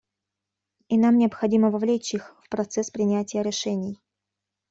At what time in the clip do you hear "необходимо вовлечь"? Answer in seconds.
1.19-2.15